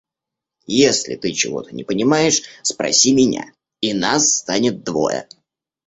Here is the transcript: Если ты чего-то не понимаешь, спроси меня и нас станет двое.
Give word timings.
Если 0.65 1.15
ты 1.15 1.31
чего-то 1.31 1.75
не 1.75 1.83
понимаешь, 1.83 2.41
спроси 2.63 3.13
меня 3.13 3.53
и 3.81 3.93
нас 3.93 4.35
станет 4.37 4.83
двое. 4.83 5.27